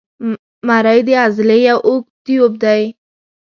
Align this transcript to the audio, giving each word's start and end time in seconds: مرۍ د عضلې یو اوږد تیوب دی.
مرۍ 0.67 0.99
د 1.07 1.09
عضلې 1.23 1.57
یو 1.69 1.79
اوږد 1.87 2.13
تیوب 2.25 2.53
دی. 2.63 2.81